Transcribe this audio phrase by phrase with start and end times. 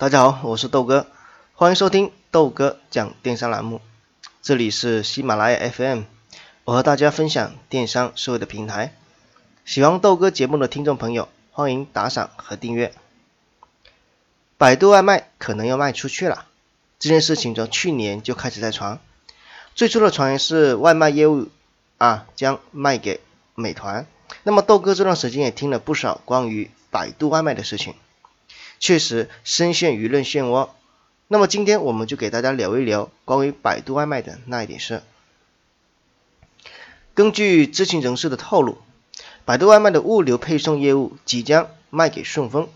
[0.00, 1.06] 大家好，我是豆哥，
[1.54, 3.82] 欢迎收听豆哥讲电商栏目。
[4.40, 6.04] 这里是喜马拉雅 FM，
[6.64, 8.94] 我和大家分享电商社会的平台。
[9.66, 12.94] 喜欢豆哥节目的听众朋友，欢迎打赏和订阅。
[14.56, 16.46] 百度外卖可能要卖出去了，
[16.98, 18.98] 这件事情从去年就开始在传。
[19.74, 21.48] 最初的传言是外卖业务
[21.98, 23.20] 啊将卖给
[23.54, 24.06] 美团。
[24.44, 27.92] 那么豆哥这段时间也听了不少关于百度外卖的事情。
[28.80, 30.70] 确实深陷舆论漩涡。
[31.28, 35.02] 那么今天我们就给大家聊一聊关于百度外卖的那一点事。
[37.14, 38.78] 根据知情人士的透露，
[39.44, 42.68] 百度外卖的物流配送业务即将卖给顺丰。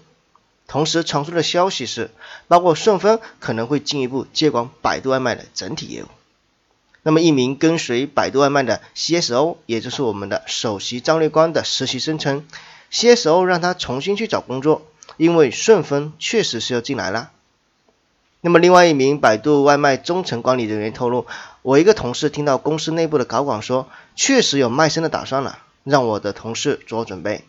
[0.67, 2.11] 同时传出的消息是，
[2.48, 6.07] 包括顺丰可能会进一步接管百度外卖的整体业务。
[7.03, 12.47] 那么一名跟随百度外卖的 CSO，也就是我们的首席战略官的实习生称
[12.93, 14.87] ，CSO 让他重新去找工作。
[15.17, 17.31] 因为顺丰确实是要进来了。
[18.41, 21.27] 那么，另外一名百度外卖中层管理人员透露，
[21.62, 27.45] 我一个同事听到公司内部的高管说，确实有卖身的打算了，让我的同事做准备。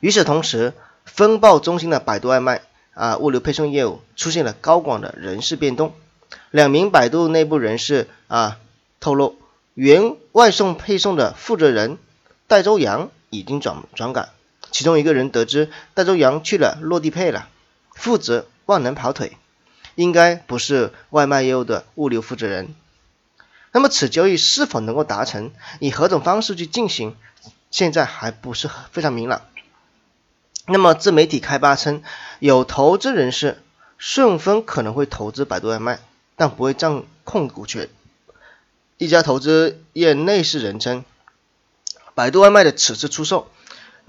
[0.00, 2.62] 与此同时，风暴中心的百度外卖
[2.94, 5.94] 啊物流配送业务出现了高管的人事变动，
[6.50, 8.58] 两名百度内部人士啊
[8.98, 9.36] 透露，
[9.74, 11.98] 原外送配送的负责人
[12.48, 14.28] 戴周阳已经转转岗。
[14.70, 17.48] 其中一个人得知戴周阳去了落地配了，
[17.94, 19.36] 负责万能跑腿，
[19.94, 22.74] 应该不是外卖业务的物流负责人。
[23.72, 27.16] 那么此交易是否能够达成，以何种方式去进行，
[27.70, 29.42] 现在还不是非常明朗。
[30.66, 32.02] 那么自媒体开发称，
[32.38, 33.62] 有投资人士
[33.96, 36.00] 顺丰可能会投资百度外卖，
[36.36, 37.88] 但不会占控股权。
[38.96, 41.04] 一家投资业内事人称，
[42.14, 43.50] 百度外卖的此次出售。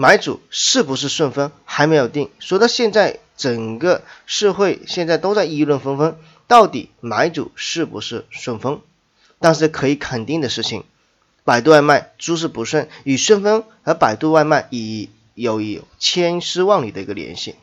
[0.02, 6.16] 买主是不是顺丰还没有定，说到现在，整个社会现在都在议论纷纷，
[6.48, 8.80] 到底买主是不是顺丰？
[9.40, 10.86] 但是可以肯定的事情，
[11.44, 17.56] 百度外卖诸事不顺，与顺丰和百度外卖已有有千丝万缕的一个联系。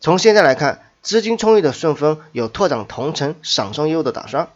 [0.00, 4.48] 从现在来看，资金充裕的顺丰有拓展同城闪送业务的打算，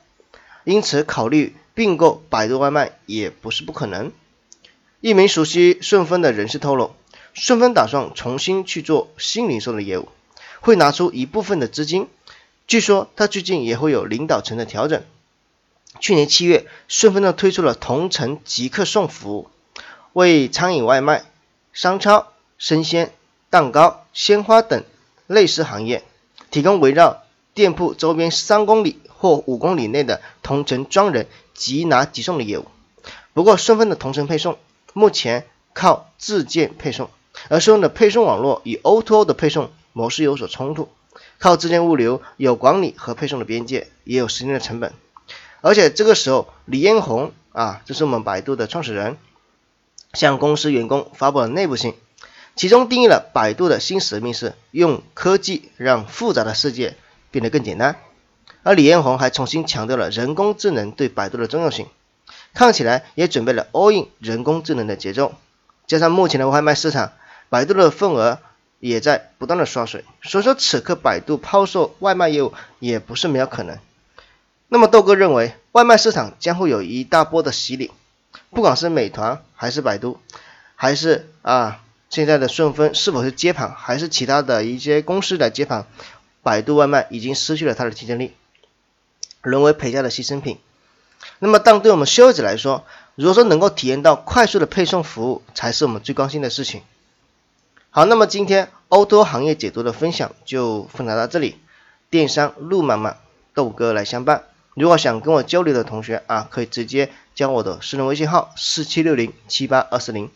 [0.64, 4.12] 因此考虑并购百度外卖也不是不可能。
[5.02, 6.92] 一名熟悉顺丰的人士透露，
[7.32, 10.10] 顺丰打算重新去做新零售的业务，
[10.60, 12.06] 会拿出一部分的资金。
[12.66, 15.02] 据说他最近也会有领导层的调整。
[16.00, 19.48] 去年七月，顺丰呢推出了同城即刻送服务，
[20.12, 21.24] 为餐饮外卖、
[21.72, 22.26] 商超、
[22.58, 23.10] 生鲜、
[23.48, 24.84] 蛋糕、鲜花等
[25.26, 26.04] 类似行业
[26.50, 27.22] 提供围绕
[27.54, 32.66] 店铺周边三公里或五公里内的同城专人即拿即送的业务。
[33.32, 34.58] 不过，顺丰的同城配送。
[34.92, 37.10] 目前靠自建配送，
[37.48, 40.88] 而顺丰的配送网络与 O2O 的配送模式有所冲突，
[41.38, 44.92] 靠自建物流有管理和配送的边界，也有时间的成本。
[45.60, 49.16] 而且这个时候，李彦宏啊，这是我们百度的创始人，
[50.14, 51.94] 向公司员工发布了内部信，
[52.56, 56.96] 其中定义了百度的新使命是用科技让复杂的世界
[57.30, 57.96] 变得更简单。
[58.62, 61.86] 而李彦宏还重新强调了人工智能对百度的重要性。
[62.52, 65.34] 看起来也准备了 all in 人工智能的节奏，
[65.86, 67.12] 加上目前的外卖市场，
[67.48, 68.38] 百度的份额
[68.78, 73.78] 也在不断的缩水，所以说此刻百度抛售外卖业务也不是没有可能。
[74.68, 77.90] 那么豆哥认为，外卖市场将会有一大波的洗礼，
[78.50, 80.20] 不管是美团还是百度，
[80.76, 85.86] 还是啊现在的顺丰是否是接盘，还是其他的一些公司来接盘，
[86.42, 88.32] 百度外卖已经失去了它的竞争力，
[89.42, 90.58] 沦为赔价的牺牲品。
[91.38, 96.82] 那么，但对我们消费者来说，如果说能够体验到快速的配送服务，才是我们最关心的事情。
[97.90, 101.58] 好，那么今天 O2O 行业解读的分享就分享到这里。
[102.08, 103.18] 电商路漫漫，
[103.54, 104.44] 豆哥来相伴。
[104.74, 110.30] 如果想跟我交流的同学啊，可以直接加我的私人微信号四七六零七八二四零，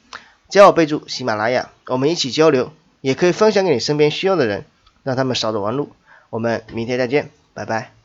[0.49, 2.73] 加我备注喜马拉雅，我们一起交流。
[3.01, 4.65] 也可以分享给你身边需要的人，
[5.03, 5.93] 让他们少走弯路。
[6.31, 8.04] 我们明天再见，拜拜。